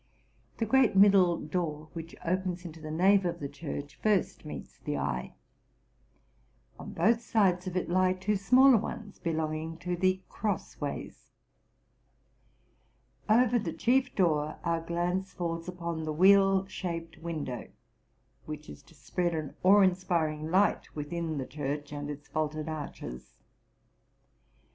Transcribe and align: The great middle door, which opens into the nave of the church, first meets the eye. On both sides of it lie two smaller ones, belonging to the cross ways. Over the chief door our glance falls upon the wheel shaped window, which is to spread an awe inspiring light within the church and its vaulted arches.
The 0.57 0.65
great 0.65 0.95
middle 0.95 1.37
door, 1.37 1.87
which 1.93 2.15
opens 2.25 2.65
into 2.65 2.81
the 2.81 2.89
nave 2.89 3.23
of 3.23 3.39
the 3.39 3.47
church, 3.47 3.99
first 4.01 4.45
meets 4.45 4.79
the 4.79 4.97
eye. 4.97 5.35
On 6.79 6.91
both 6.91 7.21
sides 7.21 7.67
of 7.67 7.77
it 7.77 7.87
lie 7.87 8.13
two 8.13 8.35
smaller 8.35 8.77
ones, 8.77 9.19
belonging 9.19 9.77
to 9.77 9.95
the 9.95 10.19
cross 10.27 10.81
ways. 10.81 11.29
Over 13.29 13.59
the 13.59 13.73
chief 13.73 14.15
door 14.15 14.57
our 14.63 14.81
glance 14.81 15.33
falls 15.33 15.67
upon 15.67 16.03
the 16.05 16.13
wheel 16.13 16.65
shaped 16.65 17.19
window, 17.19 17.69
which 18.47 18.69
is 18.69 18.81
to 18.81 18.95
spread 18.95 19.35
an 19.35 19.53
awe 19.61 19.81
inspiring 19.81 20.49
light 20.49 20.95
within 20.95 21.37
the 21.37 21.45
church 21.45 21.91
and 21.91 22.09
its 22.09 22.27
vaulted 22.27 22.67
arches. 22.67 23.43